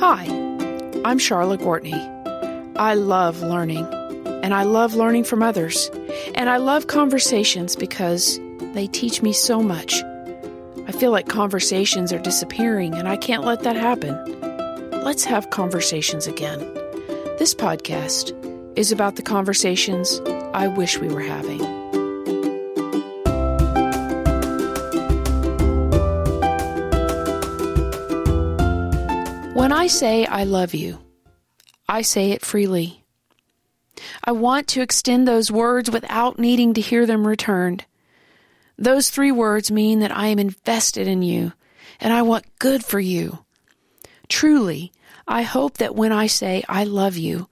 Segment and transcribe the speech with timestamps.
[0.00, 0.24] Hi,
[1.04, 1.92] I'm Charlotte Gortney.
[2.78, 3.84] I love learning,
[4.42, 5.90] and I love learning from others,
[6.34, 8.40] and I love conversations because
[8.72, 10.02] they teach me so much.
[10.86, 14.16] I feel like conversations are disappearing, and I can't let that happen.
[15.02, 16.60] Let's have conversations again.
[17.38, 18.32] This podcast
[18.78, 20.18] is about the conversations
[20.54, 21.79] I wish we were having.
[29.70, 30.98] When I say I love you,
[31.88, 33.04] I say it freely.
[34.24, 37.84] I want to extend those words without needing to hear them returned.
[38.76, 41.52] Those three words mean that I am invested in you
[42.00, 43.44] and I want good for you.
[44.28, 44.90] Truly,
[45.28, 47.48] I hope that when I say I love you,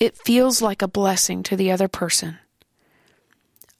[0.00, 2.36] it feels like a blessing to the other person.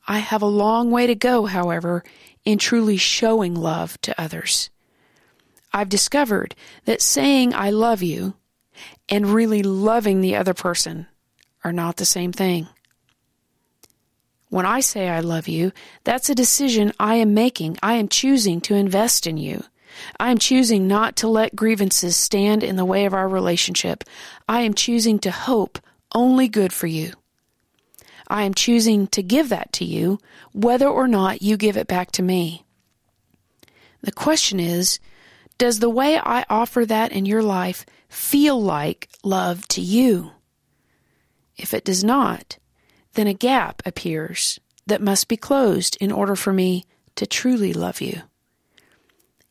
[0.07, 2.05] I have a long way to go, however,
[2.45, 4.71] in truly showing love to others.
[5.73, 8.34] I've discovered that saying I love you
[9.09, 11.06] and really loving the other person
[11.62, 12.68] are not the same thing.
[14.49, 15.71] When I say I love you,
[16.02, 17.79] that's a decision I am making.
[17.82, 19.62] I am choosing to invest in you.
[20.18, 24.02] I am choosing not to let grievances stand in the way of our relationship.
[24.49, 25.79] I am choosing to hope
[26.15, 27.12] only good for you.
[28.27, 30.18] I am choosing to give that to you,
[30.52, 32.65] whether or not you give it back to me.
[34.02, 34.99] The question is,
[35.61, 40.33] does the way I offer that in your life feel like love to you?
[41.55, 42.57] If it does not,
[43.13, 46.87] then a gap appears that must be closed in order for me
[47.17, 48.23] to truly love you.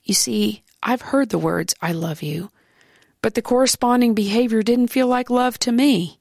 [0.04, 2.50] You see, I've heard the words, I love you,
[3.22, 6.18] but the corresponding behavior didn't feel like love to me.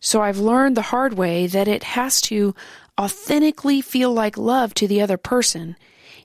[0.00, 2.54] So I've learned the hard way that it has to
[2.98, 5.76] authentically feel like love to the other person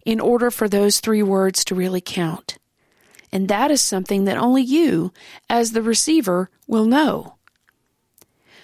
[0.05, 2.57] in order for those three words to really count.
[3.31, 5.11] And that is something that only you,
[5.49, 7.35] as the receiver, will know.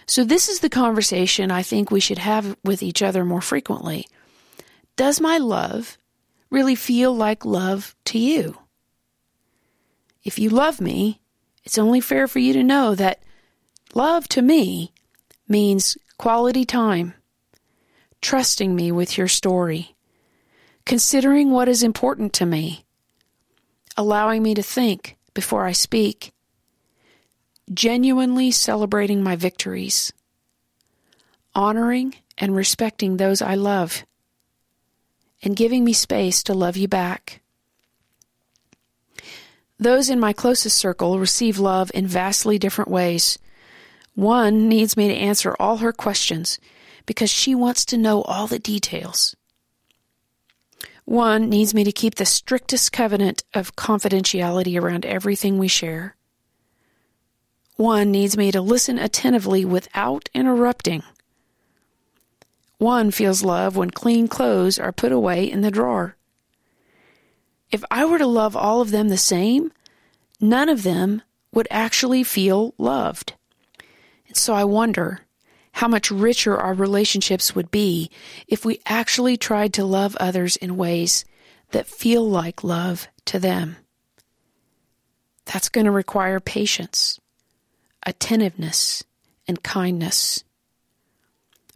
[0.05, 4.07] So, this is the conversation I think we should have with each other more frequently.
[4.95, 5.97] Does my love
[6.49, 8.57] really feel like love to you?
[10.23, 11.21] If you love me,
[11.63, 13.21] it's only fair for you to know that
[13.93, 14.93] love to me
[15.47, 17.13] means quality time,
[18.21, 19.95] trusting me with your story,
[20.91, 22.83] considering what is important to me,
[23.95, 26.33] allowing me to think before I speak,
[27.73, 30.11] genuinely celebrating my victories,
[31.55, 34.03] honoring and respecting those I love,
[35.41, 37.39] and giving me space to love you back.
[39.79, 43.39] Those in my closest circle receive love in vastly different ways.
[44.13, 46.59] One needs me to answer all her questions
[47.05, 49.37] because she wants to know all the details.
[51.11, 56.15] One needs me to keep the strictest covenant of confidentiality around everything we share.
[57.75, 61.03] One needs me to listen attentively without interrupting.
[62.77, 66.15] One feels love when clean clothes are put away in the drawer.
[67.71, 69.73] If I were to love all of them the same,
[70.39, 71.23] none of them
[71.53, 73.33] would actually feel loved.
[74.29, 75.19] And so I wonder
[75.81, 78.11] how much richer our relationships would be
[78.47, 81.25] if we actually tried to love others in ways
[81.71, 83.75] that feel like love to them.
[85.45, 87.19] That's going to require patience,
[88.05, 89.03] attentiveness,
[89.47, 90.43] and kindness.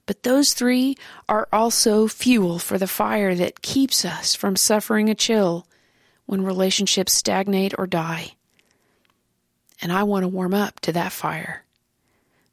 [0.06, 5.16] But those three are also fuel for the fire that keeps us from suffering a
[5.16, 5.66] chill
[6.28, 8.36] when relationships stagnate or die.
[9.82, 11.64] And I want to warm up to that fire.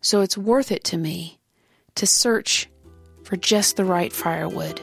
[0.00, 1.38] So it's worth it to me
[1.96, 2.68] to search
[3.24, 4.80] for just the right firewood.